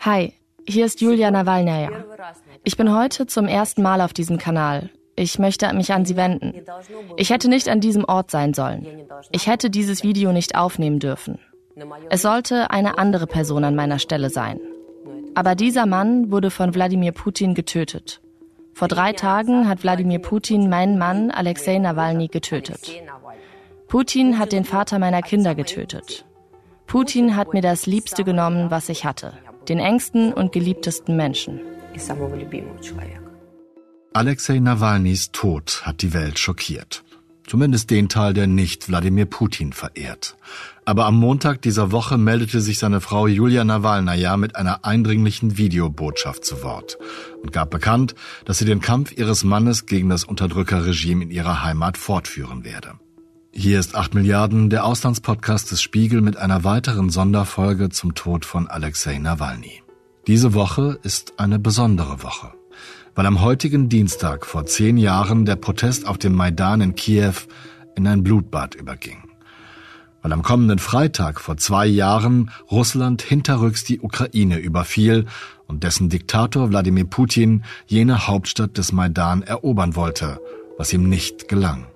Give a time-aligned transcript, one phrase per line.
[0.00, 0.32] Hi,
[0.66, 1.90] hier ist Julia Nawalnaja.
[2.64, 4.90] Ich bin heute zum ersten Mal auf diesem Kanal.
[5.14, 6.54] Ich möchte mich an Sie wenden.
[7.16, 8.84] Ich hätte nicht an diesem Ort sein sollen.
[9.30, 11.38] Ich hätte dieses Video nicht aufnehmen dürfen.
[12.10, 14.58] Es sollte eine andere Person an meiner Stelle sein.
[15.36, 18.20] Aber dieser Mann wurde von Wladimir Putin getötet.
[18.74, 22.92] Vor drei Tagen hat Wladimir Putin meinen Mann Alexei Nawalny getötet.
[23.86, 26.24] Putin hat den Vater meiner Kinder getötet.
[26.88, 29.34] Putin hat mir das Liebste genommen, was ich hatte.
[29.68, 31.60] Den engsten und geliebtesten Menschen.
[34.14, 37.04] Alexei Nawalnys Tod hat die Welt schockiert.
[37.46, 40.36] Zumindest den Teil, der nicht Wladimir Putin verehrt.
[40.86, 46.42] Aber am Montag dieser Woche meldete sich seine Frau Julia Nawalnaja mit einer eindringlichen Videobotschaft
[46.46, 46.96] zu Wort
[47.42, 48.14] und gab bekannt,
[48.46, 52.94] dass sie den Kampf ihres Mannes gegen das Unterdrückerregime in ihrer Heimat fortführen werde.
[53.50, 58.68] Hier ist 8 Milliarden, der Auslandspodcast des Spiegel mit einer weiteren Sonderfolge zum Tod von
[58.68, 59.82] Alexei Nawalny.
[60.26, 62.52] Diese Woche ist eine besondere Woche
[63.18, 67.34] weil am heutigen Dienstag vor zehn Jahren der Protest auf dem Maidan in Kiew
[67.96, 69.24] in ein Blutbad überging.
[70.22, 75.26] Weil am kommenden Freitag vor zwei Jahren Russland hinterrücks die Ukraine überfiel
[75.66, 80.38] und dessen Diktator Wladimir Putin jene Hauptstadt des Maidan erobern wollte,
[80.76, 81.88] was ihm nicht gelang.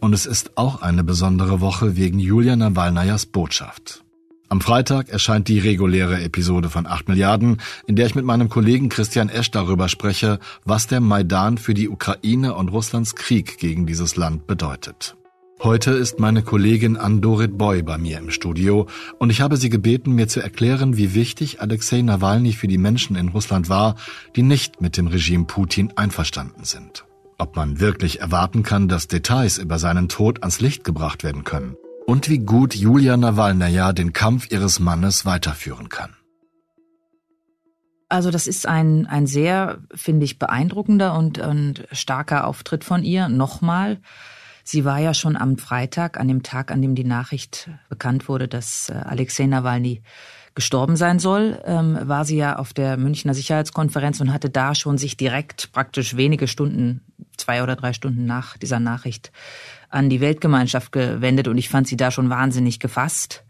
[0.00, 4.04] Und es ist auch eine besondere Woche wegen Julia Nawalnajas Botschaft.
[4.50, 8.88] Am Freitag erscheint die reguläre Episode von 8 Milliarden, in der ich mit meinem Kollegen
[8.88, 14.16] Christian Esch darüber spreche, was der Maidan für die Ukraine und Russlands Krieg gegen dieses
[14.16, 15.16] Land bedeutet.
[15.60, 18.86] Heute ist meine Kollegin Andorit Boy bei mir im Studio
[19.18, 23.16] und ich habe sie gebeten, mir zu erklären, wie wichtig Alexei Nawalny für die Menschen
[23.16, 23.96] in Russland war,
[24.36, 27.04] die nicht mit dem Regime Putin einverstanden sind.
[27.38, 31.76] Ob man wirklich erwarten kann, dass Details über seinen Tod ans Licht gebracht werden können
[32.04, 36.16] und wie gut Julia Nawalnaja den Kampf ihres Mannes weiterführen kann.
[38.08, 43.28] Also das ist ein, ein sehr, finde ich, beeindruckender und, und starker Auftritt von ihr.
[43.28, 44.00] Nochmal,
[44.64, 48.48] sie war ja schon am Freitag, an dem Tag, an dem die Nachricht bekannt wurde,
[48.48, 50.02] dass äh, Alexei Nawalny
[50.58, 54.98] gestorben sein soll, ähm, war sie ja auf der Münchner Sicherheitskonferenz und hatte da schon
[54.98, 57.00] sich direkt praktisch wenige Stunden,
[57.36, 59.30] zwei oder drei Stunden nach dieser Nachricht
[59.88, 63.44] an die Weltgemeinschaft gewendet und ich fand sie da schon wahnsinnig gefasst.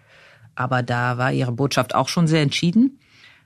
[0.54, 3.00] Aber da war ihre Botschaft auch schon sehr entschieden.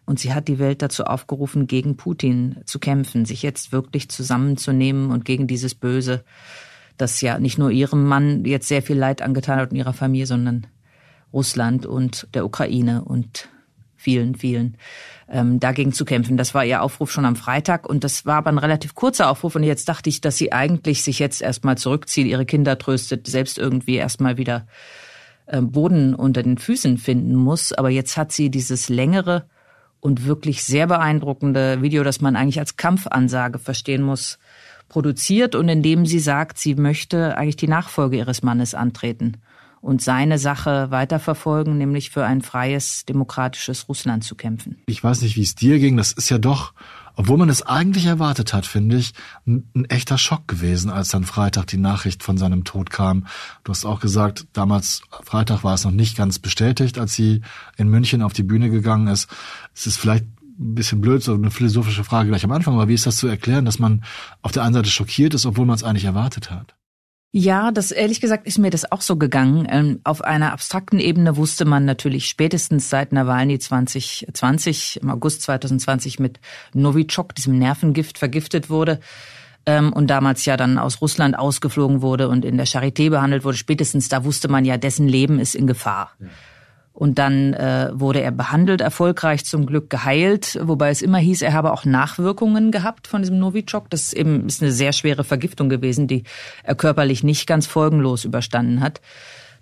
[0.06, 5.12] Und sie hat die Welt dazu aufgerufen, gegen Putin zu kämpfen, sich jetzt wirklich zusammenzunehmen
[5.12, 6.24] und gegen dieses Böse,
[6.96, 10.26] das ja nicht nur ihrem Mann jetzt sehr viel Leid angetan hat und ihrer Familie,
[10.26, 10.66] sondern
[11.32, 13.51] Russland und der Ukraine und
[14.02, 14.76] vielen, vielen
[15.28, 16.36] ähm, dagegen zu kämpfen.
[16.36, 19.54] Das war ihr Aufruf schon am Freitag und das war aber ein relativ kurzer Aufruf
[19.54, 23.58] und jetzt dachte ich, dass sie eigentlich sich jetzt erstmal zurückzieht, ihre Kinder tröstet, selbst
[23.58, 24.66] irgendwie erstmal wieder
[25.46, 27.72] äh, Boden unter den Füßen finden muss.
[27.72, 29.44] Aber jetzt hat sie dieses längere
[30.00, 34.38] und wirklich sehr beeindruckende Video, das man eigentlich als Kampfansage verstehen muss,
[34.88, 39.38] produziert und in dem sie sagt, sie möchte eigentlich die Nachfolge ihres Mannes antreten
[39.82, 44.80] und seine Sache weiterverfolgen, nämlich für ein freies, demokratisches Russland zu kämpfen.
[44.86, 45.96] Ich weiß nicht, wie es dir ging.
[45.96, 46.72] Das ist ja doch,
[47.16, 49.12] obwohl man es eigentlich erwartet hat, finde ich,
[49.44, 53.26] ein, ein, echter Schock gewesen, als dann Freitag die Nachricht von seinem Tod kam.
[53.64, 57.42] Du hast auch gesagt, damals Freitag war es noch nicht ganz bestätigt, als sie
[57.76, 59.28] in München auf die Bühne gegangen ist.
[59.74, 60.24] Es ist vielleicht
[60.60, 63.26] ein bisschen blöd, so eine philosophische Frage gleich am Anfang, aber wie ist das zu
[63.26, 64.04] erklären, dass man
[64.42, 66.76] auf der einen Seite schockiert ist, obwohl man es eigentlich erwartet hat?
[67.34, 69.66] Ja, das ehrlich gesagt ist mir das auch so gegangen.
[69.70, 76.20] Ähm, auf einer abstrakten Ebene wusste man natürlich spätestens seit Nawalny 2020, im August 2020
[76.20, 76.40] mit
[76.74, 79.00] Novichok, diesem Nervengift, vergiftet wurde
[79.64, 83.56] ähm, und damals ja dann aus Russland ausgeflogen wurde und in der Charité behandelt wurde.
[83.56, 86.10] Spätestens da wusste man ja, dessen Leben ist in Gefahr.
[86.20, 86.26] Ja.
[86.92, 91.54] Und dann äh, wurde er behandelt, erfolgreich zum Glück geheilt, wobei es immer hieß, er
[91.54, 93.88] habe auch Nachwirkungen gehabt von diesem Novichok.
[93.88, 96.24] Das ist eben ist eine sehr schwere Vergiftung gewesen, die
[96.62, 99.00] er körperlich nicht ganz folgenlos überstanden hat.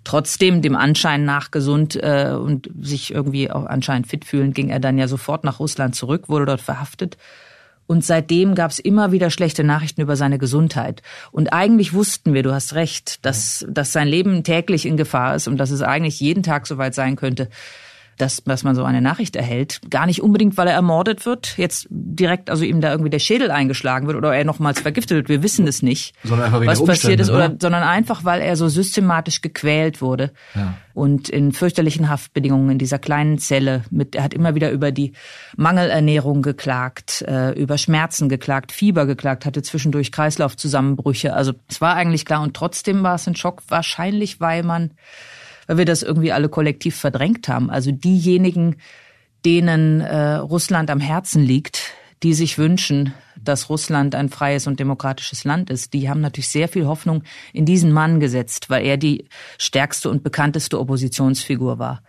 [0.03, 4.79] Trotzdem dem Anschein nach gesund äh, und sich irgendwie auch anscheinend fit fühlend, ging er
[4.79, 7.17] dann ja sofort nach Russland zurück, wurde dort verhaftet
[7.91, 11.01] und seitdem gab es immer wieder schlechte Nachrichten über seine Gesundheit.
[11.33, 15.49] Und eigentlich wussten wir, du hast recht, dass, dass sein Leben täglich in Gefahr ist
[15.49, 17.49] und dass es eigentlich jeden Tag soweit sein könnte,
[18.17, 19.81] dass, dass man so eine Nachricht erhält.
[19.89, 23.51] Gar nicht unbedingt, weil er ermordet wird, jetzt direkt, also ihm da irgendwie der Schädel
[23.51, 25.29] eingeschlagen wird oder er nochmals vergiftet wird.
[25.29, 30.01] Wir wissen es nicht, was passiert ist, oder, sondern einfach, weil er so systematisch gequält
[30.01, 30.75] wurde ja.
[30.93, 33.83] und in fürchterlichen Haftbedingungen in dieser kleinen Zelle.
[33.89, 35.13] Mit, er hat immer wieder über die
[35.57, 41.33] Mangelernährung geklagt, äh, über Schmerzen geklagt, Fieber geklagt, hatte zwischendurch Kreislaufzusammenbrüche.
[41.33, 44.91] Also es war eigentlich klar und trotzdem war es ein Schock, wahrscheinlich, weil man
[45.71, 47.69] weil wir das irgendwie alle kollektiv verdrängt haben.
[47.69, 48.75] Also diejenigen,
[49.45, 55.45] denen äh, Russland am Herzen liegt, die sich wünschen, dass Russland ein freies und demokratisches
[55.45, 57.23] Land ist, die haben natürlich sehr viel Hoffnung
[57.53, 62.03] in diesen Mann gesetzt, weil er die stärkste und bekannteste Oppositionsfigur war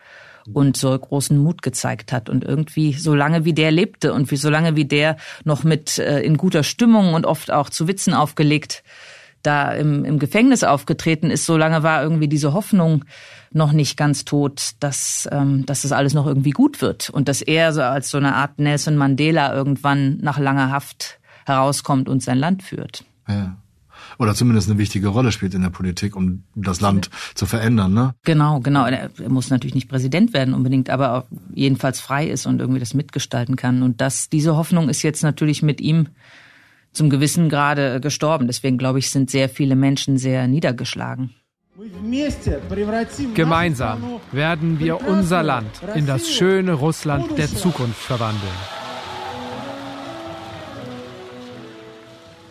[0.53, 2.29] und so großen Mut gezeigt hat.
[2.29, 6.37] Und irgendwie, solange wie der lebte und wie solange wie der noch mit äh, in
[6.37, 8.82] guter Stimmung und oft auch zu Witzen aufgelegt
[9.43, 13.05] da im, im Gefängnis aufgetreten ist, solange war irgendwie diese Hoffnung
[13.54, 17.43] noch nicht ganz tot, dass, ähm, dass das alles noch irgendwie gut wird und dass
[17.43, 22.38] er so als so eine Art Nelson Mandela irgendwann nach langer Haft herauskommt und sein
[22.38, 23.04] Land führt.
[23.28, 23.56] Ja.
[24.19, 28.14] Oder zumindest eine wichtige Rolle spielt in der Politik, um das Land zu verändern, ne?
[28.25, 28.84] Genau, genau.
[28.87, 33.56] Er muss natürlich nicht Präsident werden unbedingt, aber jedenfalls frei ist und irgendwie das mitgestalten
[33.56, 33.82] kann.
[33.82, 36.08] Und das, diese Hoffnung ist jetzt natürlich mit ihm
[36.93, 38.46] zum gewissen Grade gestorben.
[38.46, 41.31] Deswegen glaube ich, sind sehr viele Menschen sehr niedergeschlagen.
[43.34, 48.52] Gemeinsam werden wir unser Land in das schöne Russland der Zukunft verwandeln.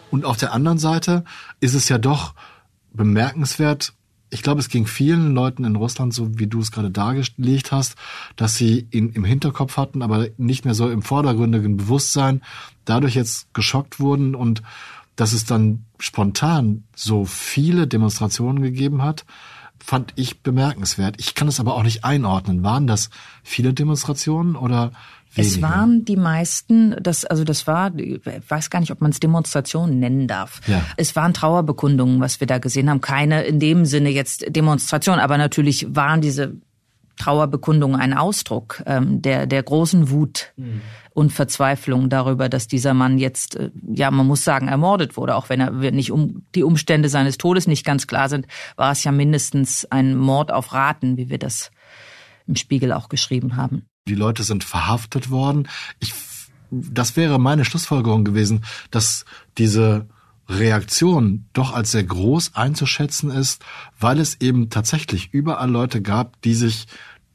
[0.09, 1.23] Und auf der anderen Seite
[1.59, 2.33] ist es ja doch
[2.93, 3.93] bemerkenswert,
[4.31, 7.95] ich glaube, es ging vielen Leuten in Russland, so wie du es gerade dargelegt hast,
[8.37, 12.41] dass sie ihn im Hinterkopf hatten, aber nicht mehr so im vordergründigen Bewusstsein,
[12.85, 14.63] dadurch jetzt geschockt wurden und
[15.21, 19.23] dass es dann spontan so viele Demonstrationen gegeben hat,
[19.77, 21.17] fand ich bemerkenswert.
[21.19, 22.63] Ich kann es aber auch nicht einordnen.
[22.63, 23.11] Waren das
[23.43, 24.91] viele Demonstrationen oder
[25.33, 25.55] Weniger.
[25.55, 28.19] Es waren die meisten, das, also das war, ich
[28.49, 30.59] weiß gar nicht, ob man es Demonstrationen nennen darf.
[30.67, 30.83] Ja.
[30.97, 32.99] Es waren Trauerbekundungen, was wir da gesehen haben.
[32.99, 36.55] Keine in dem Sinne jetzt Demonstrationen, aber natürlich waren diese
[37.17, 40.81] Trauerbekundungen ein Ausdruck ähm, der, der großen Wut mhm.
[41.11, 45.35] und Verzweiflung darüber, dass dieser Mann jetzt, äh, ja, man muss sagen, ermordet wurde.
[45.35, 49.03] Auch wenn er nicht um die Umstände seines Todes nicht ganz klar sind, war es
[49.03, 51.71] ja mindestens ein Mord auf Raten, wie wir das
[52.47, 53.85] im Spiegel auch geschrieben haben.
[54.07, 55.67] Die Leute sind verhaftet worden.
[55.99, 56.13] Ich,
[56.71, 59.25] das wäre meine Schlussfolgerung gewesen, dass
[59.57, 60.07] diese
[60.59, 63.63] Reaktion doch als sehr groß einzuschätzen ist,
[63.99, 66.87] weil es eben tatsächlich überall Leute gab, die sich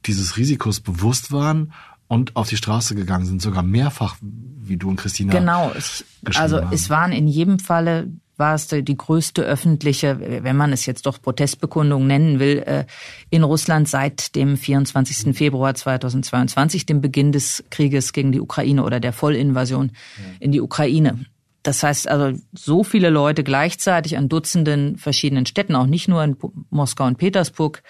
[0.05, 1.73] dieses Risikos bewusst waren
[2.09, 5.33] und auf die Straße gegangen sind, sogar mehrfach, wie du und Christina.
[5.33, 6.05] Genau, ich,
[6.39, 6.73] also haben.
[6.73, 11.23] es waren in jedem Falle war es die größte öffentliche, wenn man es jetzt doch
[11.23, 12.85] Protestbekundung nennen will, äh,
[13.31, 15.35] in Russland seit dem 24.
[15.35, 19.93] Februar 2022, dem Beginn des Krieges gegen die Ukraine oder der Vollinvasion
[20.39, 21.25] in die Ukraine.
[21.67, 26.37] Das heißt also, so viele Leute gleichzeitig an Dutzenden verschiedenen Städten, auch nicht nur in
[26.71, 27.83] Moskau und Petersburg,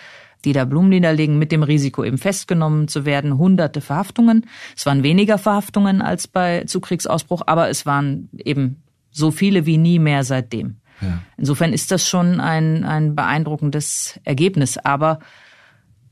[0.47, 3.37] die da Blumen niederlegen, mit dem Risiko eben festgenommen zu werden.
[3.37, 4.47] Hunderte Verhaftungen.
[4.75, 9.77] Es waren weniger Verhaftungen als bei zu Kriegsausbruch, aber es waren eben so viele wie
[9.77, 10.77] nie mehr seitdem.
[11.03, 11.23] Ja.
[11.37, 14.79] Insofern ist das schon ein, ein beeindruckendes Ergebnis.
[14.79, 15.19] Aber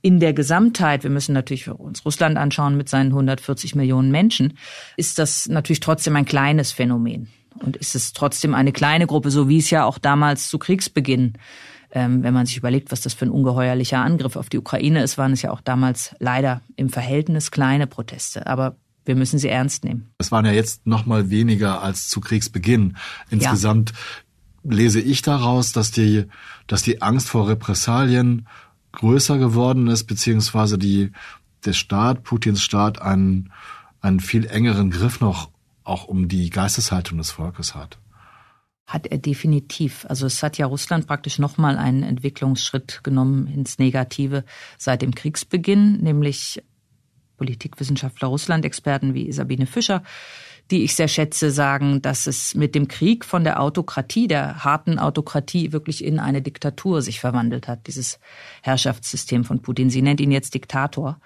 [0.03, 4.59] in der Gesamtheit, wir müssen natürlich uns Russland anschauen mit seinen 140 Millionen Menschen,
[4.99, 7.29] ist das natürlich trotzdem ein kleines Phänomen.
[7.61, 11.35] Und ist es trotzdem eine kleine Gruppe, so wie es ja auch damals zu Kriegsbeginn,
[11.93, 15.17] ähm, wenn man sich überlegt, was das für ein ungeheuerlicher Angriff auf die Ukraine ist,
[15.17, 18.47] waren es ja auch damals leider im Verhältnis kleine Proteste.
[18.47, 20.11] Aber wir müssen sie ernst nehmen.
[20.19, 22.97] Es waren ja jetzt noch mal weniger als zu Kriegsbeginn.
[23.31, 24.75] Insgesamt ja.
[24.75, 26.25] lese ich daraus, dass die,
[26.67, 28.49] dass die Angst vor Repressalien
[28.93, 31.13] größer geworden ist, beziehungsweise die,
[31.65, 33.53] der Staat, Putins Staat, einen,
[34.01, 35.51] einen viel engeren Griff noch
[35.85, 37.99] auch um die Geisteshaltung des Volkes hat.
[38.87, 40.05] Hat er definitiv.
[40.09, 44.45] Also es hat ja Russland praktisch nochmal einen Entwicklungsschritt genommen ins Negative
[44.77, 46.63] seit dem Kriegsbeginn, nämlich
[47.37, 50.03] Politikwissenschaftler, Russland-Experten wie Sabine Fischer,
[50.71, 54.99] die ich sehr schätze, sagen, dass es mit dem Krieg von der Autokratie, der harten
[54.99, 58.19] Autokratie, wirklich in eine Diktatur sich verwandelt hat, dieses
[58.63, 59.91] Herrschaftssystem von Putin.
[59.91, 61.21] Sie nennt ihn jetzt Diktator.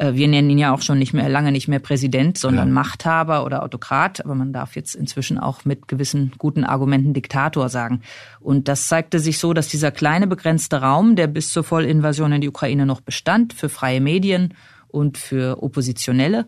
[0.00, 2.74] Äh, wir nennen ihn ja auch schon nicht mehr, lange nicht mehr Präsident, sondern ja.
[2.74, 4.24] Machthaber oder Autokrat.
[4.24, 8.00] Aber man darf jetzt inzwischen auch mit gewissen guten Argumenten Diktator sagen.
[8.40, 12.40] Und das zeigte sich so, dass dieser kleine begrenzte Raum, der bis zur Vollinvasion in
[12.40, 14.54] die Ukraine noch bestand, für freie Medien
[14.88, 16.46] und für Oppositionelle.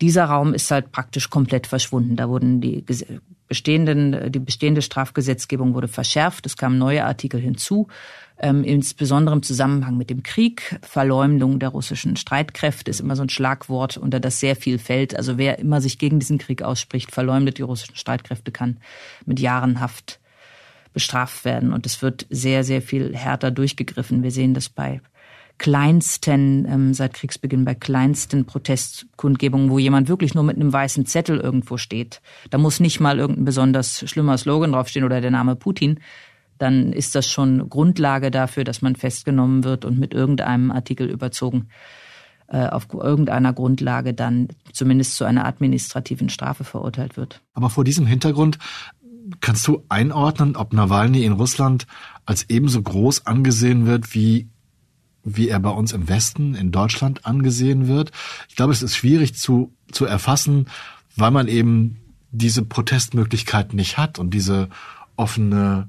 [0.00, 2.16] Dieser Raum ist halt praktisch komplett verschwunden.
[2.16, 2.84] Da wurden die
[3.48, 6.46] bestehenden, die bestehende Strafgesetzgebung wurde verschärft.
[6.46, 7.88] Es kamen neue Artikel hinzu,
[8.38, 10.78] ähm, insbesondere im Zusammenhang mit dem Krieg.
[10.82, 15.16] Verleumdung der russischen Streitkräfte ist immer so ein Schlagwort, unter das sehr viel fällt.
[15.16, 18.78] Also wer immer sich gegen diesen Krieg ausspricht, verleumdet die russischen Streitkräfte, kann
[19.24, 20.20] mit Jahren Haft
[20.92, 21.72] bestraft werden.
[21.72, 24.22] Und es wird sehr, sehr viel härter durchgegriffen.
[24.22, 25.00] Wir sehen das bei
[25.58, 31.38] kleinsten, ähm, seit Kriegsbeginn bei kleinsten Protestkundgebungen, wo jemand wirklich nur mit einem weißen Zettel
[31.38, 32.20] irgendwo steht.
[32.50, 36.00] Da muss nicht mal irgendein besonders schlimmer Slogan draufstehen oder der Name Putin.
[36.58, 41.68] Dann ist das schon Grundlage dafür, dass man festgenommen wird und mit irgendeinem Artikel überzogen
[42.46, 47.40] äh, auf irgendeiner Grundlage dann zumindest zu einer administrativen Strafe verurteilt wird.
[47.54, 48.58] Aber vor diesem Hintergrund
[49.40, 51.86] kannst du einordnen, ob Nawalny in Russland
[52.26, 54.48] als ebenso groß angesehen wird wie
[55.24, 58.12] wie er bei uns im Westen, in Deutschland angesehen wird.
[58.50, 60.66] Ich glaube, es ist schwierig zu, zu erfassen,
[61.16, 61.96] weil man eben
[62.30, 64.68] diese Protestmöglichkeit nicht hat und diese
[65.16, 65.88] offene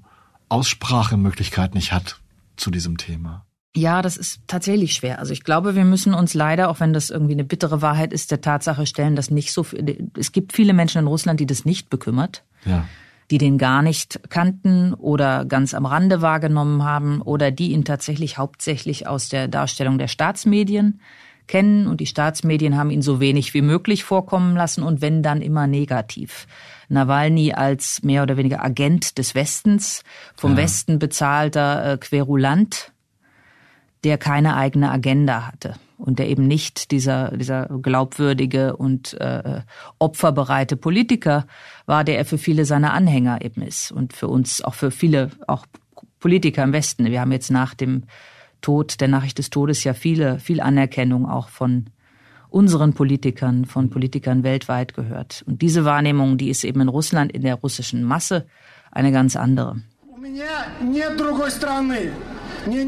[0.55, 2.21] Aussprachemöglichkeit nicht hat
[2.55, 3.45] zu diesem Thema.
[3.75, 5.19] Ja, das ist tatsächlich schwer.
[5.19, 8.31] Also ich glaube, wir müssen uns leider, auch wenn das irgendwie eine bittere Wahrheit ist,
[8.31, 11.65] der Tatsache stellen, dass nicht so viel, es gibt viele Menschen in Russland, die das
[11.65, 12.43] nicht bekümmert.
[12.63, 12.85] Ja.
[13.31, 18.38] Die den gar nicht kannten oder ganz am Rande wahrgenommen haben oder die ihn tatsächlich
[18.38, 21.01] hauptsächlich aus der Darstellung der Staatsmedien
[21.47, 25.41] kennen und die Staatsmedien haben ihn so wenig wie möglich vorkommen lassen und wenn dann
[25.41, 26.47] immer negativ.
[26.89, 30.03] Nawalny als mehr oder weniger Agent des Westens,
[30.35, 30.57] vom ja.
[30.57, 32.91] Westen bezahlter äh, Querulant,
[34.03, 39.61] der keine eigene Agenda hatte und der eben nicht dieser, dieser glaubwürdige und äh,
[39.99, 41.47] opferbereite Politiker
[41.85, 45.31] war, der er für viele seiner Anhänger eben ist und für uns auch für viele
[45.47, 45.65] auch
[46.19, 47.05] Politiker im Westen.
[47.05, 48.03] Wir haben jetzt nach dem
[48.62, 51.85] Tod, der Nachricht des Todes ja viele, viel Anerkennung auch von
[52.50, 55.43] unseren Politikern, von Politikern weltweit gehört.
[55.45, 58.47] Und diese Wahrnehmung, die ist eben in Russland, in der russischen Masse,
[58.91, 59.81] eine ganz andere.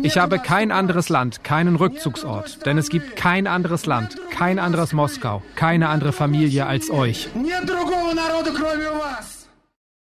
[0.04, 4.94] Ich habe kein anderes Land, keinen Rückzugsort, denn es gibt kein anderes Land, kein anderes
[4.94, 7.30] Moskau, keine andere Familie als euch.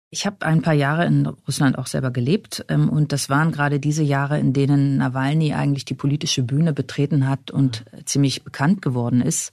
[0.09, 3.79] Ich habe ein paar Jahre in Russland auch selber gelebt ähm, und das waren gerade
[3.79, 9.21] diese Jahre, in denen Nawalny eigentlich die politische Bühne betreten hat und ziemlich bekannt geworden
[9.21, 9.51] ist.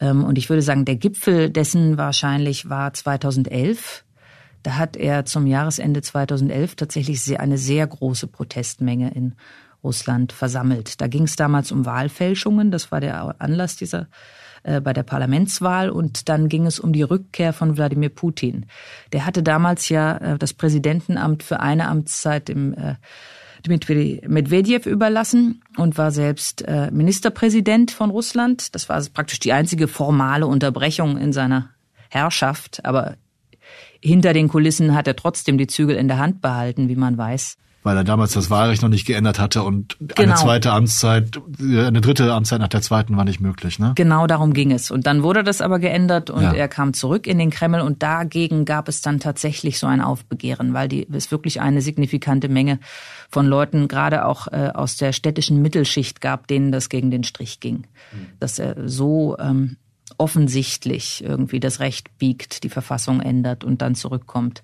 [0.00, 4.04] Ähm, und ich würde sagen, der Gipfel dessen wahrscheinlich war 2011
[4.64, 9.34] da hat er zum Jahresende 2011 tatsächlich eine sehr große Protestmenge in
[9.84, 11.02] Russland versammelt.
[11.02, 14.08] Da ging es damals um Wahlfälschungen, das war der Anlass dieser
[14.64, 18.66] äh, bei der Parlamentswahl und dann ging es um die Rückkehr von Wladimir Putin.
[19.12, 22.94] Der hatte damals ja äh, das Präsidentenamt für eine Amtszeit im äh,
[23.66, 28.74] Medvedev überlassen und war selbst äh, Ministerpräsident von Russland.
[28.74, 31.70] Das war praktisch die einzige formale Unterbrechung in seiner
[32.10, 33.16] Herrschaft, aber
[34.00, 37.56] hinter den Kulissen hat er trotzdem die Zügel in der Hand behalten, wie man weiß.
[37.84, 40.14] Weil er damals das Wahlrecht noch nicht geändert hatte und genau.
[40.22, 43.92] eine zweite Amtszeit, eine dritte Amtszeit nach der zweiten war nicht möglich, ne?
[43.94, 44.90] Genau darum ging es.
[44.90, 46.52] Und dann wurde das aber geändert und ja.
[46.54, 50.72] er kam zurück in den Kreml und dagegen gab es dann tatsächlich so ein Aufbegehren,
[50.72, 52.80] weil die, es wirklich eine signifikante Menge
[53.30, 57.60] von Leuten, gerade auch äh, aus der städtischen Mittelschicht gab, denen das gegen den Strich
[57.60, 57.86] ging.
[58.12, 58.26] Mhm.
[58.40, 59.76] Dass er so ähm,
[60.18, 64.62] offensichtlich irgendwie das Recht biegt, die Verfassung ändert und dann zurückkommt,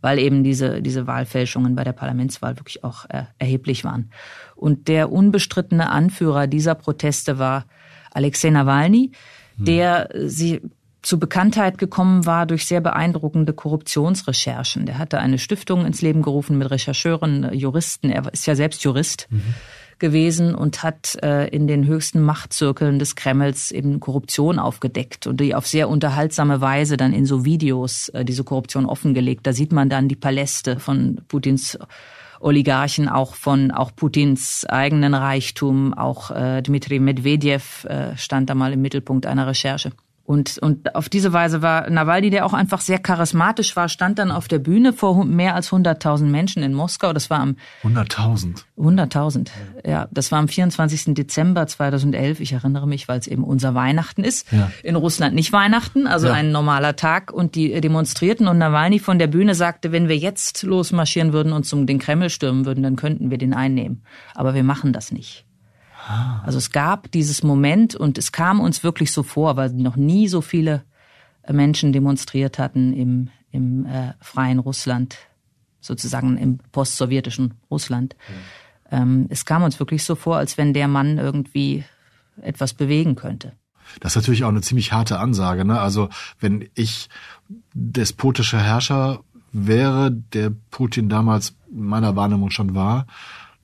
[0.00, 4.10] weil eben diese, diese Wahlfälschungen bei der Parlamentswahl wirklich auch äh, erheblich waren.
[4.54, 7.64] Und der unbestrittene Anführer dieser Proteste war
[8.12, 9.12] Alexei Nawalny,
[9.56, 9.64] hm.
[9.64, 10.60] der sie
[11.02, 14.84] zu Bekanntheit gekommen war durch sehr beeindruckende Korruptionsrecherchen.
[14.84, 18.10] Der hatte eine Stiftung ins Leben gerufen mit Rechercheuren, Juristen.
[18.10, 19.28] Er ist ja selbst Jurist.
[19.30, 19.54] Mhm
[19.98, 25.54] gewesen und hat äh, in den höchsten Machtzirkeln des Kremls eben Korruption aufgedeckt und die
[25.54, 29.46] auf sehr unterhaltsame Weise dann in so Videos äh, diese Korruption offengelegt.
[29.46, 31.78] Da sieht man dann die Paläste von Putins
[32.40, 38.72] Oligarchen, auch von auch Putins eigenen Reichtum, auch äh, Dmitri Medvedev äh, stand da mal
[38.72, 39.90] im Mittelpunkt einer Recherche.
[40.28, 44.30] Und, und auf diese Weise war Nawalny, der auch einfach sehr charismatisch war, stand dann
[44.30, 47.14] auf der Bühne vor mehr als 100.000 Menschen in Moskau.
[47.14, 48.64] Das war am 100.000.
[48.76, 49.48] 100.000.
[49.86, 51.14] Ja, das war am 24.
[51.14, 52.40] Dezember 2011.
[52.40, 54.52] Ich erinnere mich, weil es eben unser Weihnachten ist.
[54.52, 54.70] Ja.
[54.82, 56.34] In Russland nicht Weihnachten, also ja.
[56.34, 57.32] ein normaler Tag.
[57.32, 61.64] Und die demonstrierten und Nawalny von der Bühne sagte, wenn wir jetzt losmarschieren würden und
[61.64, 64.02] zum den Kreml stürmen würden, dann könnten wir den einnehmen.
[64.34, 65.47] Aber wir machen das nicht.
[66.44, 70.28] Also es gab dieses Moment und es kam uns wirklich so vor, weil noch nie
[70.28, 70.84] so viele
[71.48, 75.16] Menschen demonstriert hatten im, im äh, freien Russland,
[75.80, 78.16] sozusagen im postsowjetischen Russland.
[78.90, 79.02] Ja.
[79.02, 81.84] Ähm, es kam uns wirklich so vor, als wenn der Mann irgendwie
[82.40, 83.52] etwas bewegen könnte.
[84.00, 85.64] Das ist natürlich auch eine ziemlich harte Ansage.
[85.64, 85.80] Ne?
[85.80, 86.08] Also
[86.40, 87.08] wenn ich
[87.74, 89.20] despotischer Herrscher
[89.52, 93.06] wäre, der Putin damals in meiner Wahrnehmung schon war,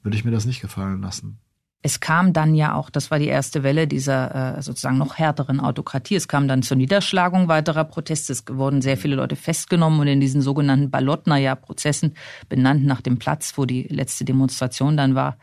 [0.02, 1.38] würde ich mir das nicht gefallen lassen.
[1.86, 5.60] Es kam dann ja auch, das war die erste Welle dieser äh, sozusagen noch härteren
[5.60, 6.14] Autokratie.
[6.14, 8.32] Es kam dann zur Niederschlagung weiterer Proteste.
[8.32, 12.14] Es wurden sehr viele Leute festgenommen und in diesen sogenannten Balotnaja-Prozessen,
[12.48, 15.36] benannt nach dem Platz, wo die letzte Demonstration dann war,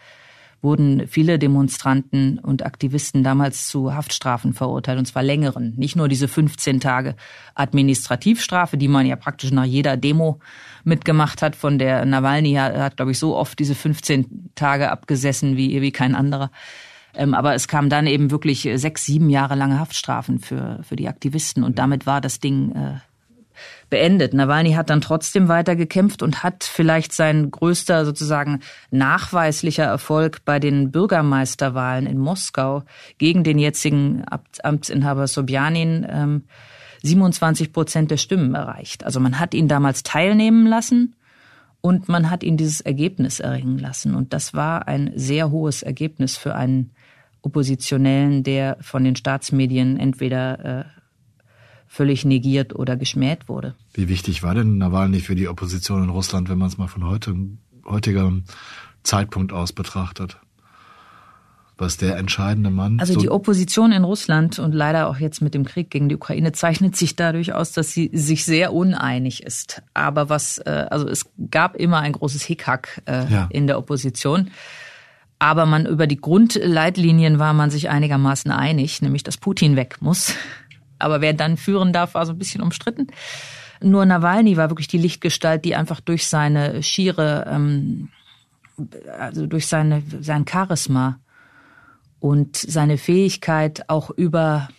[0.61, 5.73] wurden viele Demonstranten und Aktivisten damals zu Haftstrafen verurteilt, und zwar längeren.
[5.75, 7.15] Nicht nur diese 15 Tage
[7.55, 10.39] Administrativstrafe, die man ja praktisch nach jeder Demo
[10.83, 11.55] mitgemacht hat.
[11.55, 15.91] Von der Nawalny hat, hat glaube ich, so oft diese 15 Tage abgesessen wie, wie
[15.91, 16.51] kein anderer.
[17.13, 21.07] Ähm, aber es kam dann eben wirklich sechs, sieben Jahre lange Haftstrafen für, für die
[21.07, 21.63] Aktivisten.
[21.63, 22.99] Und damit war das Ding äh,
[23.91, 24.33] beendet.
[24.33, 30.59] Nawalny hat dann trotzdem weiter gekämpft und hat vielleicht sein größter sozusagen nachweislicher Erfolg bei
[30.59, 32.83] den Bürgermeisterwahlen in Moskau
[33.19, 34.23] gegen den jetzigen
[34.63, 36.43] Amtsinhaber Sobjanin ähm,
[37.03, 39.03] 27 Prozent der Stimmen erreicht.
[39.03, 41.15] Also man hat ihn damals teilnehmen lassen
[41.81, 44.15] und man hat ihn dieses Ergebnis erringen lassen.
[44.15, 46.91] Und das war ein sehr hohes Ergebnis für einen
[47.41, 51.00] Oppositionellen, der von den Staatsmedien entweder äh,
[51.91, 53.75] völlig negiert oder geschmäht wurde.
[53.93, 57.03] Wie wichtig war denn Nawalny für die Opposition in Russland, wenn man es mal von
[57.03, 57.35] heute,
[57.85, 58.31] heutiger
[59.03, 60.37] Zeitpunkt aus betrachtet?
[61.77, 63.01] Was der entscheidende Mann?
[63.01, 66.15] Also so die Opposition in Russland und leider auch jetzt mit dem Krieg gegen die
[66.15, 69.81] Ukraine zeichnet sich dadurch aus, dass sie sich sehr uneinig ist.
[69.93, 73.47] Aber was, äh, also es gab immer ein großes Hickhack äh, ja.
[73.51, 74.49] in der Opposition.
[75.39, 80.35] Aber man über die Grundleitlinien war man sich einigermaßen einig, nämlich dass Putin weg muss.
[81.01, 83.07] Aber wer dann führen darf, war so ein bisschen umstritten.
[83.81, 88.09] Nur Nawalny war wirklich die Lichtgestalt, die einfach durch seine schiere, ähm,
[89.17, 91.19] also durch seine, sein Charisma
[92.19, 94.69] und seine Fähigkeit auch über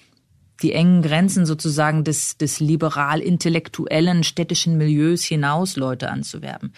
[0.62, 6.72] die engen Grenzen sozusagen des, des liberal-intellektuellen städtischen Milieus hinaus Leute anzuwerben.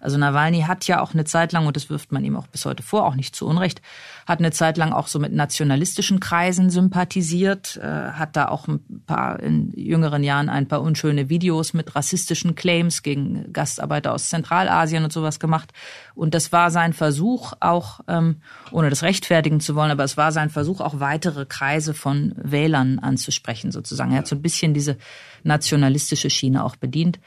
[0.00, 2.64] Also Nawalny hat ja auch eine Zeit lang, und das wirft man ihm auch bis
[2.64, 3.82] heute vor, auch nicht zu Unrecht,
[4.26, 8.80] hat eine Zeit lang auch so mit nationalistischen Kreisen sympathisiert, äh, hat da auch ein
[9.06, 15.04] paar in jüngeren Jahren ein paar unschöne Videos mit rassistischen Claims gegen Gastarbeiter aus Zentralasien
[15.04, 15.72] und sowas gemacht.
[16.14, 18.40] Und das war sein Versuch auch, ähm,
[18.72, 22.98] ohne das rechtfertigen zu wollen, aber es war sein Versuch, auch weitere Kreise von Wählern
[22.98, 24.12] anzusprechen sozusagen.
[24.12, 24.96] Er hat so ein bisschen diese
[25.42, 27.18] nationalistische Schiene auch bedient.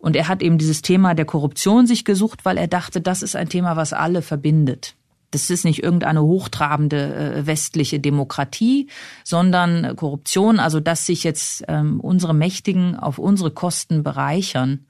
[0.00, 3.36] Und er hat eben dieses Thema der Korruption sich gesucht, weil er dachte, das ist
[3.36, 4.96] ein Thema, was alle verbindet.
[5.30, 8.88] Das ist nicht irgendeine hochtrabende äh, westliche Demokratie,
[9.24, 14.86] sondern Korruption, also dass sich jetzt ähm, unsere Mächtigen auf unsere Kosten bereichern.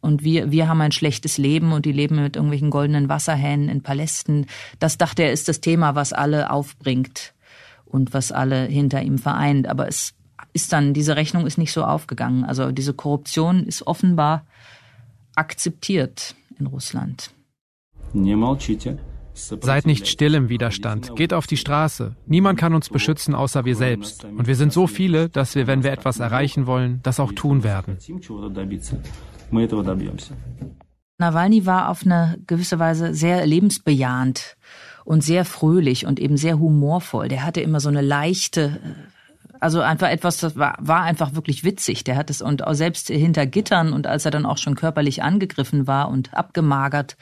[0.00, 3.82] Und wir, wir haben ein schlechtes Leben und die leben mit irgendwelchen goldenen Wasserhähnen in
[3.82, 4.46] Palästen.
[4.78, 7.34] Das dachte er ist das Thema, was alle aufbringt
[7.84, 9.68] und was alle hinter ihm vereint.
[9.68, 10.14] Aber es
[10.52, 12.44] ist dann, diese Rechnung ist nicht so aufgegangen.
[12.44, 14.46] Also diese Korruption ist offenbar
[15.34, 17.30] akzeptiert in Russland.
[19.32, 21.14] Seid nicht still im Widerstand.
[21.16, 22.16] Geht auf die Straße.
[22.26, 24.24] Niemand kann uns beschützen außer wir selbst.
[24.24, 27.62] Und wir sind so viele, dass wir, wenn wir etwas erreichen wollen, das auch tun
[27.62, 27.96] werden.
[31.18, 34.56] Nawalny war auf eine gewisse Weise sehr lebensbejahend
[35.04, 37.28] und sehr fröhlich und eben sehr humorvoll.
[37.28, 38.80] Der hatte immer so eine leichte
[39.60, 42.02] also einfach etwas, das war, war einfach wirklich witzig.
[42.04, 45.22] Der hat es und auch selbst hinter Gittern und als er dann auch schon körperlich
[45.22, 47.16] angegriffen war und abgemagert,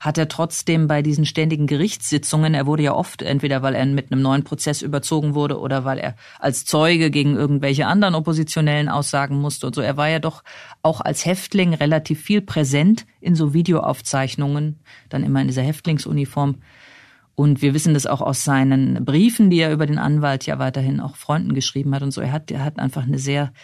[0.00, 4.10] hat er trotzdem bei diesen ständigen Gerichtssitzungen, er wurde ja oft entweder, weil er mit
[4.10, 9.38] einem neuen Prozess überzogen wurde oder weil er als Zeuge gegen irgendwelche anderen Oppositionellen aussagen
[9.38, 9.82] musste und so.
[9.82, 10.42] Er war ja doch
[10.82, 16.56] auch als Häftling relativ viel präsent in so Videoaufzeichnungen, dann immer in dieser Häftlingsuniform.
[17.40, 21.00] Und wir wissen das auch aus seinen Briefen, die er über den Anwalt ja weiterhin
[21.00, 22.20] auch Freunden geschrieben hat und so.
[22.20, 23.54] Er hat, er hat einfach eine sehr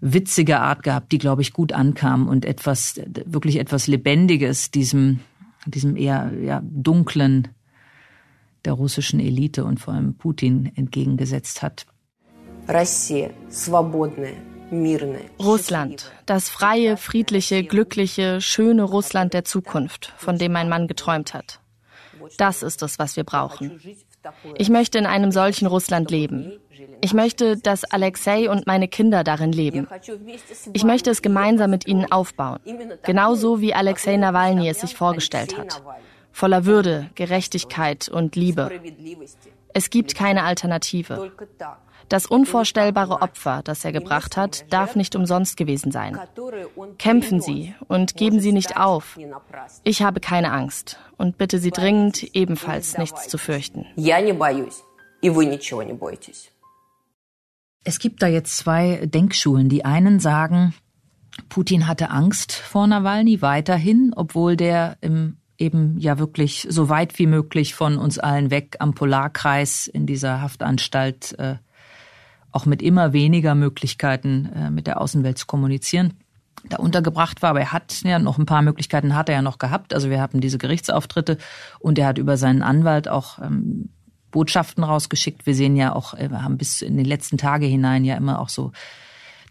[0.00, 5.20] witzige Art gehabt, die, glaube ich, gut ankam und etwas, wirklich etwas Lebendiges diesem,
[5.66, 7.48] diesem eher ja, dunklen
[8.64, 11.84] der russischen Elite und vor allem Putin entgegengesetzt hat.
[15.38, 21.60] Russland, das freie, friedliche, glückliche, schöne Russland der Zukunft, von dem mein Mann geträumt hat.
[22.38, 23.80] Das ist es, was wir brauchen.
[24.56, 26.52] Ich möchte in einem solchen Russland leben.
[27.00, 29.88] Ich möchte, dass Alexei und meine Kinder darin leben.
[30.72, 32.58] Ich möchte es gemeinsam mit ihnen aufbauen.
[33.04, 35.82] Genauso wie Alexei Nawalny es sich vorgestellt hat.
[36.32, 38.70] Voller Würde, Gerechtigkeit und Liebe.
[39.72, 41.32] Es gibt keine Alternative.
[42.08, 46.18] Das unvorstellbare Opfer, das er gebracht hat, darf nicht umsonst gewesen sein.
[46.98, 49.18] Kämpfen Sie und geben Sie nicht auf.
[49.82, 53.86] Ich habe keine Angst und bitte Sie dringend, ebenfalls nichts zu fürchten.
[57.84, 59.68] Es gibt da jetzt zwei Denkschulen.
[59.68, 60.74] Die einen sagen,
[61.48, 67.26] Putin hatte Angst vor Nawalny weiterhin, obwohl der im eben ja wirklich so weit wie
[67.26, 71.56] möglich von uns allen weg am Polarkreis in dieser Haftanstalt äh,
[72.52, 76.14] auch mit immer weniger Möglichkeiten äh, mit der Außenwelt zu kommunizieren,
[76.68, 77.50] da untergebracht war.
[77.50, 79.94] Aber er hat ja noch ein paar Möglichkeiten, hat er ja noch gehabt.
[79.94, 81.38] Also wir haben diese Gerichtsauftritte
[81.78, 83.90] und er hat über seinen Anwalt auch ähm,
[84.30, 85.46] Botschaften rausgeschickt.
[85.46, 88.48] Wir sehen ja auch, wir haben bis in den letzten Tage hinein ja immer auch
[88.48, 88.72] so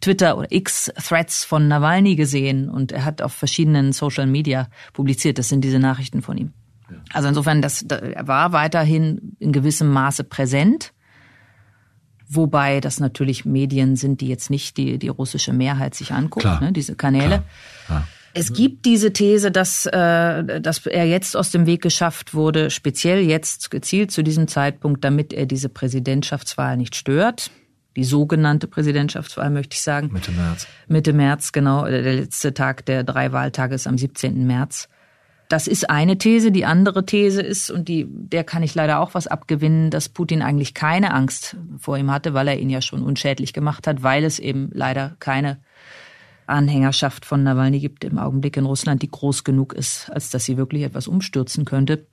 [0.01, 5.39] Twitter oder X-Threads von Nawalny gesehen und er hat auf verschiedenen Social Media publiziert.
[5.39, 6.53] Das sind diese Nachrichten von ihm.
[7.13, 10.93] Also insofern, das, er war weiterhin in gewissem Maße präsent.
[12.27, 16.71] Wobei das natürlich Medien sind, die jetzt nicht die, die russische Mehrheit sich anguckt, ne,
[16.71, 17.43] diese Kanäle.
[17.85, 18.07] Klar.
[18.38, 23.21] Es gibt diese These, dass, äh, dass er jetzt aus dem Weg geschafft wurde, speziell
[23.21, 27.49] jetzt gezielt zu diesem Zeitpunkt, damit er diese Präsidentschaftswahl nicht stört.
[27.95, 30.09] Die sogenannte Präsidentschaftswahl, möchte ich sagen.
[30.11, 30.67] Mitte März.
[30.89, 31.85] Mitte März, genau.
[31.85, 34.45] Der letzte Tag der drei Wahltage ist am 17.
[34.45, 34.89] März.
[35.47, 36.51] Das ist eine These.
[36.51, 40.41] Die andere These ist, und die, der kann ich leider auch was abgewinnen, dass Putin
[40.41, 44.23] eigentlich keine Angst vor ihm hatte, weil er ihn ja schon unschädlich gemacht hat, weil
[44.23, 45.60] es eben leider keine
[46.47, 50.58] Anhängerschaft von Nawalny gibt im Augenblick in Russland, die groß genug ist, als dass sie
[50.58, 52.05] wirklich etwas umstürzen könnte.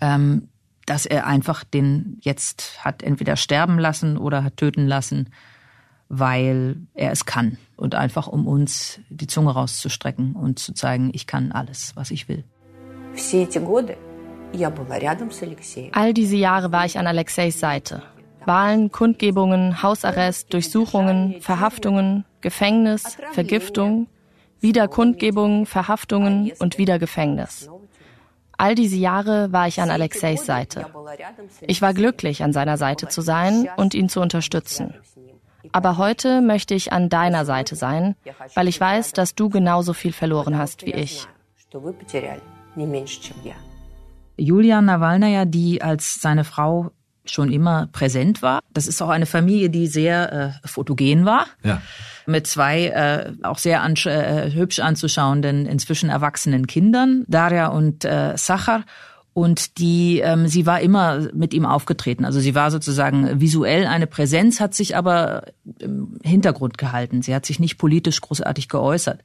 [0.00, 0.48] Ähm,
[0.86, 5.28] dass er einfach den jetzt hat entweder sterben lassen oder hat töten lassen,
[6.08, 11.26] weil er es kann und einfach um uns die Zunge rauszustrecken und zu zeigen, ich
[11.26, 12.44] kann alles, was ich will.
[15.92, 18.02] All diese Jahre war ich an Alexeis Seite.
[18.46, 24.06] Wahlen, Kundgebungen, Hausarrest, Durchsuchungen, Verhaftungen, Gefängnis, Vergiftung,
[24.60, 27.68] wieder Kundgebungen, Verhaftungen und wieder Gefängnis.
[28.56, 30.86] All diese Jahre war ich an Alexeis Seite.
[31.60, 34.94] Ich war glücklich, an seiner Seite zu sein und ihn zu unterstützen.
[35.72, 38.16] Aber heute möchte ich an deiner Seite sein,
[38.54, 41.26] weil ich weiß, dass du genauso viel verloren hast wie ich.
[44.36, 46.92] Julia Nawalnaja, die als seine Frau
[47.30, 48.60] schon immer präsent war.
[48.72, 50.32] Das ist auch eine Familie, die sehr
[50.64, 51.46] äh, fotogen war.
[51.62, 51.82] Ja.
[52.26, 58.36] Mit zwei äh, auch sehr an, äh, hübsch anzuschauenden, inzwischen erwachsenen Kindern, Daria und äh,
[58.36, 58.84] Sachar.
[59.38, 62.24] Und die, ähm, sie war immer mit ihm aufgetreten.
[62.24, 65.44] Also sie war sozusagen visuell eine Präsenz, hat sich aber
[65.78, 67.22] im Hintergrund gehalten.
[67.22, 69.20] Sie hat sich nicht politisch großartig geäußert.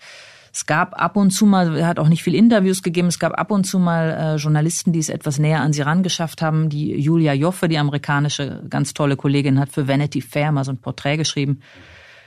[0.54, 3.40] Es gab ab und zu mal, er hat auch nicht viel Interviews gegeben, es gab
[3.40, 6.70] ab und zu mal äh, Journalisten, die es etwas näher an sie rangeschafft haben.
[6.70, 10.78] Die Julia Joffe, die amerikanische ganz tolle Kollegin, hat für Vanity Fair mal so ein
[10.78, 11.62] Porträt geschrieben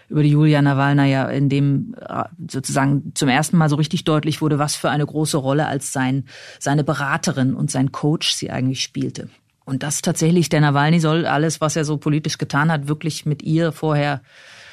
[0.08, 4.58] über die Julia Nawalnaja, in dem äh, sozusagen zum ersten Mal so richtig deutlich wurde,
[4.58, 6.24] was für eine große Rolle als sein,
[6.58, 9.28] seine Beraterin und sein Coach sie eigentlich spielte.
[9.64, 13.42] Und das tatsächlich, der Nawalny soll alles, was er so politisch getan hat, wirklich mit
[13.42, 14.22] ihr vorher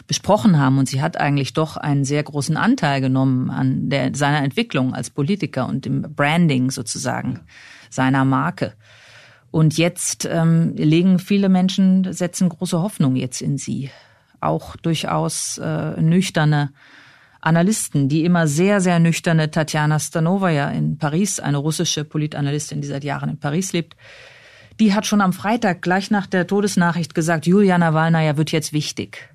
[0.05, 0.77] besprochen haben.
[0.77, 5.09] Und sie hat eigentlich doch einen sehr großen Anteil genommen an der, seiner Entwicklung als
[5.09, 7.41] Politiker und dem Branding sozusagen
[7.89, 8.73] seiner Marke.
[9.49, 13.89] Und jetzt ähm, legen viele Menschen, setzen große Hoffnung jetzt in sie.
[14.43, 16.71] Auch durchaus äh, nüchterne
[17.41, 23.03] Analysten, die immer sehr, sehr nüchterne Tatjana Stanovaja in Paris, eine russische Politanalystin, die seit
[23.03, 23.95] Jahren in Paris lebt,
[24.79, 29.29] die hat schon am Freitag gleich nach der Todesnachricht gesagt, Julia Nawalnaja wird jetzt wichtig.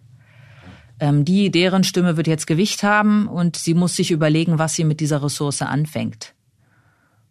[1.00, 4.84] Ähm, die, deren Stimme wird jetzt Gewicht haben und sie muss sich überlegen, was sie
[4.84, 6.34] mit dieser Ressource anfängt.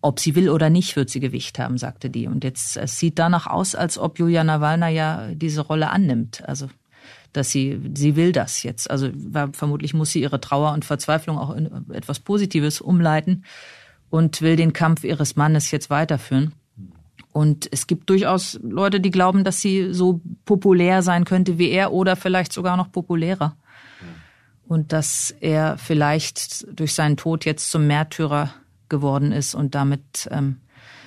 [0.02, 2.28] Ob sie will oder nicht, wird sie Gewicht haben, sagte die.
[2.28, 6.48] Und jetzt es sieht danach aus, als ob Julia Nawalna ja diese Rolle annimmt.
[6.48, 6.70] Also,
[7.38, 8.90] dass sie, sie will das jetzt.
[8.90, 9.10] Also,
[9.54, 13.46] vermutlich muss sie ihre Trauer und Verzweiflung auch in etwas Positives umleiten
[14.10, 16.54] und will den Kampf ihres Mannes jetzt weiterführen.
[17.32, 21.94] Und es gibt durchaus Leute, die glauben, dass sie so populär sein könnte wie er
[21.94, 23.56] oder vielleicht sogar noch populärer.
[24.68, 28.54] Und dass er vielleicht durch seinen Tod jetzt zum Märtyrer
[28.90, 30.58] geworden ist und damit ähm,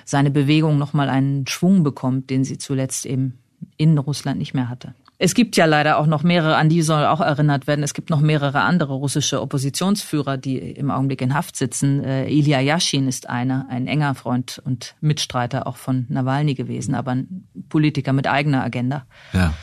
[0.05, 3.39] seine Bewegung nochmal einen Schwung bekommt, den sie zuletzt eben
[3.77, 4.95] in Russland nicht mehr hatte.
[5.23, 7.83] Es gibt ja leider auch noch mehrere, an die soll auch erinnert werden.
[7.83, 12.03] Es gibt noch mehrere andere russische Oppositionsführer, die im Augenblick in Haft sitzen.
[12.03, 17.11] Äh, Ilya Yashin ist einer, ein enger Freund und Mitstreiter auch von Nawalny gewesen, aber
[17.11, 19.05] ein Politiker mit eigener Agenda.
[19.31, 19.53] Ja.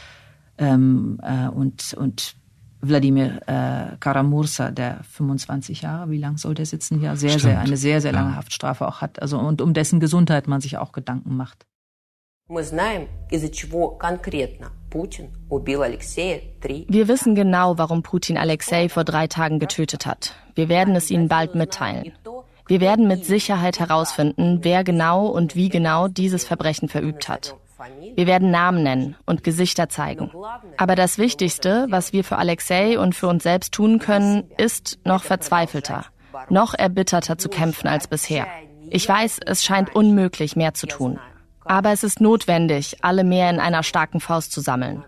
[0.59, 2.37] Ähm, äh, und, und
[2.81, 7.03] Wladimir äh, Karamursa, der 25 Jahre, wie lang soll der sitzen?
[7.03, 7.43] Ja, sehr, Stimmt.
[7.43, 8.37] sehr, eine sehr, sehr lange ja.
[8.37, 9.21] Haftstrafe auch hat.
[9.21, 11.67] Also, und um dessen Gesundheit man sich auch Gedanken macht.
[16.89, 20.35] Wir wissen genau, warum Putin Alexei vor drei Tagen getötet hat.
[20.55, 22.15] Wir werden es Ihnen bald mitteilen.
[22.67, 27.55] Wir werden mit Sicherheit herausfinden, wer genau und wie genau dieses Verbrechen verübt hat.
[28.15, 30.33] Wir werden Namen nennen und Gesichter zeigen.
[30.79, 35.23] Aber das Wichtigste, was wir für Alexei und für uns selbst tun können, ist noch
[35.23, 36.07] verzweifelter,
[36.49, 38.47] noch erbitterter zu kämpfen als bisher.
[38.89, 41.19] Ich weiß, es scheint unmöglich, mehr zu tun.
[41.68, 45.04] Aber es ist notwendig, alle mehr in einer starken Faust zu sammeln,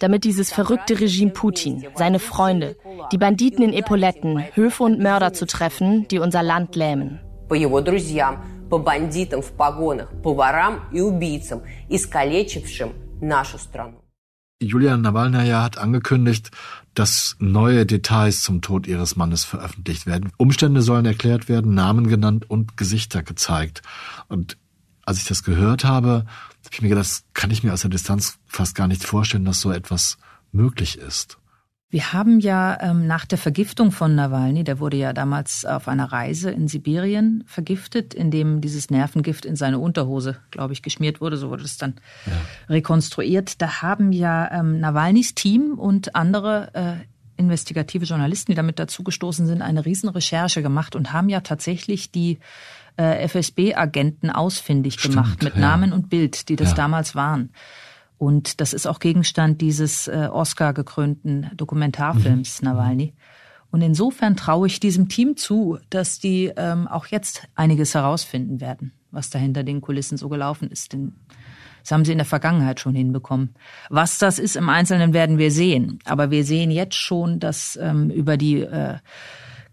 [0.00, 2.76] damit dieses verrückte Regime Putin, seine Freunde,
[3.12, 7.20] die Banditen in Epauletten, Höfe und Mörder zu treffen, die unser Land lähmen.
[7.48, 14.02] По его друзьям, по бандитам в погонах, по ворам и убийцам, искалечившим нашу страну.
[14.60, 16.50] Julia Nawalnaja hat angekündigt,
[16.94, 20.32] dass neue Details zum Tod ihres Mannes veröffentlicht werden.
[20.36, 23.82] Umstände sollen erklärt werden, Namen genannt und Gesichter gezeigt.
[24.26, 24.58] Und
[25.05, 26.25] als ich das gehört habe,
[26.63, 29.45] habe ich mir gedacht, das kann ich mir aus der Distanz fast gar nicht vorstellen,
[29.45, 30.17] dass so etwas
[30.51, 31.37] möglich ist.
[31.93, 36.11] Wir haben ja ähm, nach der Vergiftung von Nawalny, der wurde ja damals auf einer
[36.11, 41.37] Reise in Sibirien vergiftet, indem dieses Nervengift in seine Unterhose, glaube ich, geschmiert wurde.
[41.37, 41.93] So wurde es dann
[42.25, 42.31] ja.
[42.67, 43.61] rekonstruiert.
[43.61, 46.93] Da haben ja ähm, Nawalnys Team und andere äh,
[47.37, 52.39] investigative Journalisten, die damit dazugestoßen sind, eine Riesenrecherche gemacht und haben ja tatsächlich die
[52.97, 55.61] äh, FSB-Agenten ausfindig Stimmt, gemacht mit ja.
[55.61, 56.75] Namen und Bild, die das ja.
[56.75, 57.51] damals waren.
[58.17, 62.67] Und das ist auch Gegenstand dieses äh, Oscar-gekrönten Dokumentarfilms mhm.
[62.67, 63.13] Nawalny.
[63.71, 68.93] Und insofern traue ich diesem Team zu, dass die ähm, auch jetzt einiges herausfinden werden,
[69.09, 70.93] was da hinter den Kulissen so gelaufen ist.
[70.93, 71.15] Denn
[71.81, 73.55] das haben sie in der Vergangenheit schon hinbekommen.
[73.89, 75.99] Was das ist im Einzelnen werden wir sehen.
[76.05, 78.99] Aber wir sehen jetzt schon, dass ähm, über die äh,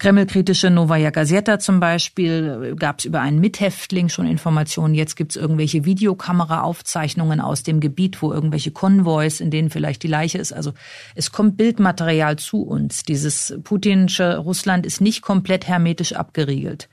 [0.01, 4.95] Kreml-kritische Novaya Gazeta zum Beispiel gab es über einen Mithäftling schon Informationen.
[4.95, 10.09] Jetzt gibt es irgendwelche Videokameraaufzeichnungen aus dem Gebiet, wo irgendwelche Konvois, in denen vielleicht die
[10.09, 10.55] Leiche ist.
[10.55, 10.73] Also
[11.15, 13.03] es kommt Bildmaterial zu uns.
[13.03, 16.89] Dieses putinsche Russland ist nicht komplett hermetisch abgeriegelt.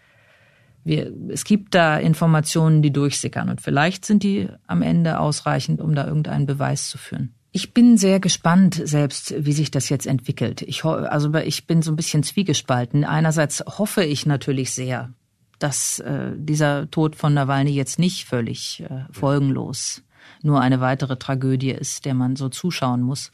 [0.83, 5.95] Wir, es gibt da Informationen, die durchsickern und vielleicht sind die am Ende ausreichend, um
[5.95, 7.36] da irgendeinen Beweis zu führen.
[7.57, 10.61] Ich bin sehr gespannt selbst, wie sich das jetzt entwickelt.
[10.61, 13.03] Ich, also ich bin so ein bisschen zwiegespalten.
[13.03, 15.11] Einerseits hoffe ich natürlich sehr,
[15.57, 20.03] dass äh, dieser Tod von Nawalny jetzt nicht völlig äh, folgenlos
[20.43, 23.31] nur eine weitere Tragödie ist, der man so zuschauen muss.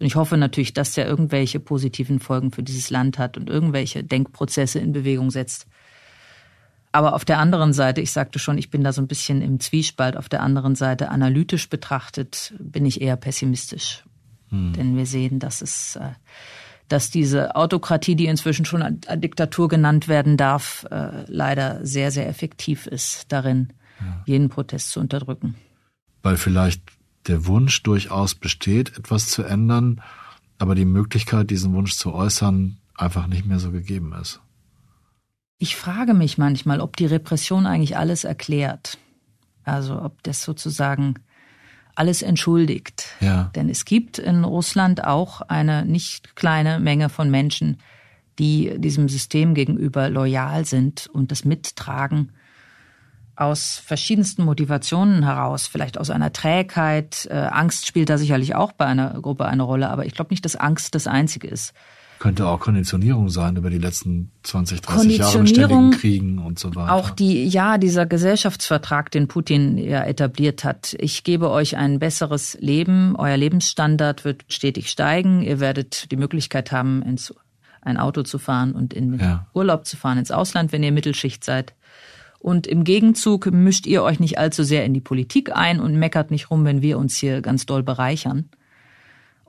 [0.00, 4.02] Und ich hoffe natürlich, dass der irgendwelche positiven Folgen für dieses Land hat und irgendwelche
[4.02, 5.68] Denkprozesse in Bewegung setzt.
[6.92, 9.60] Aber auf der anderen Seite, ich sagte schon, ich bin da so ein bisschen im
[9.60, 10.16] Zwiespalt.
[10.16, 14.04] Auf der anderen Seite, analytisch betrachtet, bin ich eher pessimistisch.
[14.48, 14.72] Hm.
[14.72, 16.10] Denn wir sehen, dass es, äh,
[16.88, 22.86] dass diese Autokratie, die inzwischen schon Diktatur genannt werden darf, äh, leider sehr, sehr effektiv
[22.86, 24.22] ist darin, ja.
[24.26, 25.54] jeden Protest zu unterdrücken.
[26.22, 26.82] Weil vielleicht
[27.28, 30.02] der Wunsch durchaus besteht, etwas zu ändern,
[30.58, 34.40] aber die Möglichkeit, diesen Wunsch zu äußern, einfach nicht mehr so gegeben ist.
[35.62, 38.96] Ich frage mich manchmal, ob die Repression eigentlich alles erklärt.
[39.62, 41.16] Also ob das sozusagen
[41.94, 43.04] alles entschuldigt.
[43.20, 43.50] Ja.
[43.54, 47.76] Denn es gibt in Russland auch eine nicht kleine Menge von Menschen,
[48.38, 52.32] die diesem System gegenüber loyal sind und das mittragen
[53.36, 57.28] aus verschiedensten Motivationen heraus, vielleicht aus einer Trägheit.
[57.30, 60.46] Äh, Angst spielt da sicherlich auch bei einer Gruppe eine Rolle, aber ich glaube nicht,
[60.46, 61.74] dass Angst das Einzige ist.
[62.20, 66.74] Könnte auch Konditionierung sein über die letzten 20, 30 Jahre mit ständigen Kriegen und so
[66.74, 66.92] weiter.
[66.92, 70.94] Auch die, ja, dieser Gesellschaftsvertrag, den Putin ja etabliert hat.
[70.98, 73.16] Ich gebe euch ein besseres Leben.
[73.16, 75.40] Euer Lebensstandard wird stetig steigen.
[75.40, 77.34] Ihr werdet die Möglichkeit haben, ins,
[77.80, 79.46] ein Auto zu fahren und in ja.
[79.54, 81.72] Urlaub zu fahren, ins Ausland, wenn ihr Mittelschicht seid.
[82.38, 86.30] Und im Gegenzug mischt ihr euch nicht allzu sehr in die Politik ein und meckert
[86.30, 88.50] nicht rum, wenn wir uns hier ganz doll bereichern.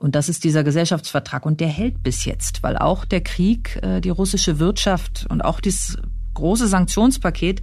[0.02, 4.00] Und das ist dieser Gesellschaftsvertrag und der hält bis jetzt, weil auch der Krieg äh,
[4.00, 5.96] die russische Wirtschaft und auch dieses
[6.34, 7.62] große Sanktionspaket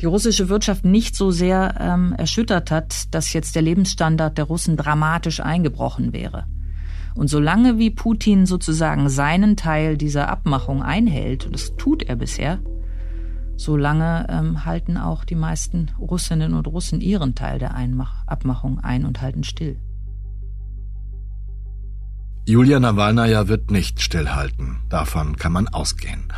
[0.00, 4.76] die russische Wirtschaft nicht so sehr ähm, erschüttert hat, dass jetzt der Lebensstandard der Russen
[4.76, 6.48] dramatisch eingebrochen wäre.
[7.14, 12.58] Und solange wie Putin sozusagen seinen Teil dieser Abmachung einhält, und das tut er bisher,
[13.56, 19.04] solange ähm, halten auch die meisten Russinnen und Russen ihren Teil der Einmach Abmachung ein
[19.04, 19.78] und halten still.
[22.48, 24.78] Julia Nawalnaja wird nicht stillhalten.
[24.88, 26.32] Davon kann man ausgehen.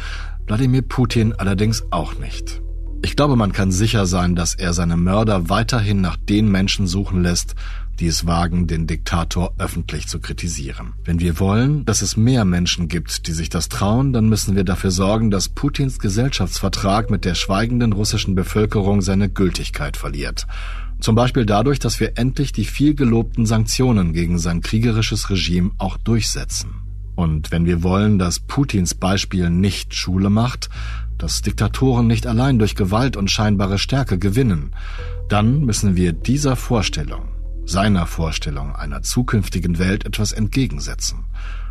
[0.46, 2.62] Wladimir Putin allerdings auch nicht.
[3.02, 7.22] Ich glaube, man kann sicher sein, dass er seine Mörder weiterhin nach den Menschen suchen
[7.22, 7.56] lässt,
[8.00, 10.94] die es wagen, den Diktator öffentlich zu kritisieren.
[11.04, 14.64] Wenn wir wollen, dass es mehr Menschen gibt, die sich das trauen, dann müssen wir
[14.64, 20.46] dafür sorgen, dass Putins Gesellschaftsvertrag mit der schweigenden russischen Bevölkerung seine Gültigkeit verliert.
[21.00, 25.96] Zum Beispiel dadurch, dass wir endlich die viel gelobten Sanktionen gegen sein kriegerisches Regime auch
[25.96, 26.82] durchsetzen.
[27.14, 30.70] Und wenn wir wollen, dass Putins Beispiel nicht Schule macht,
[31.18, 34.70] dass Diktatoren nicht allein durch Gewalt und scheinbare Stärke gewinnen,
[35.28, 37.28] dann müssen wir dieser Vorstellung,
[37.64, 41.24] seiner Vorstellung einer zukünftigen Welt etwas entgegensetzen.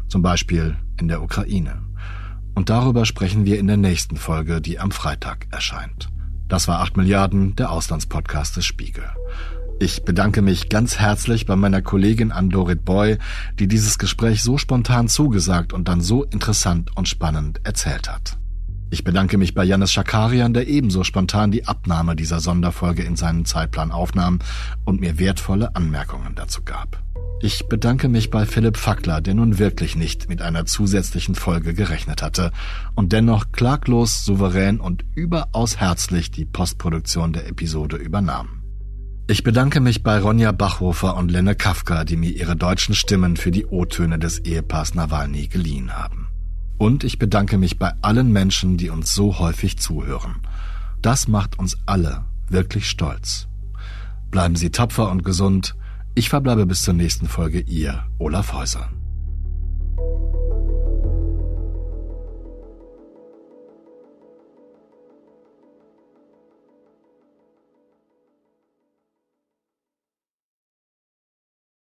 [0.09, 1.81] Zum Beispiel in der Ukraine.
[2.55, 6.09] Und darüber sprechen wir in der nächsten Folge, die am Freitag erscheint.
[6.47, 9.03] Das war 8 Milliarden, der Auslandspodcast des Spiegel.
[9.79, 13.17] Ich bedanke mich ganz herzlich bei meiner Kollegin Andorit Boy,
[13.59, 18.37] die dieses Gespräch so spontan zugesagt und dann so interessant und spannend erzählt hat.
[18.89, 23.43] Ich bedanke mich bei Janis Schakarian, der ebenso spontan die Abnahme dieser Sonderfolge in seinen
[23.43, 24.39] Zeitplan aufnahm
[24.85, 27.03] und mir wertvolle Anmerkungen dazu gab.
[27.39, 32.23] Ich bedanke mich bei Philipp Fackler, der nun wirklich nicht mit einer zusätzlichen Folge gerechnet
[32.23, 32.51] hatte
[32.95, 38.63] und dennoch klaglos, souverän und überaus herzlich die Postproduktion der Episode übernahm.
[39.27, 43.51] Ich bedanke mich bei Ronja Bachhofer und Lenne Kafka, die mir ihre deutschen Stimmen für
[43.51, 46.26] die O-Töne des Ehepaars Nawalny geliehen haben.
[46.77, 50.41] Und ich bedanke mich bei allen Menschen, die uns so häufig zuhören.
[51.01, 53.47] Das macht uns alle wirklich stolz.
[54.31, 55.75] Bleiben Sie tapfer und gesund.
[56.15, 58.89] Ich verbleibe bis zur nächsten Folge, Ihr Olaf Häuser.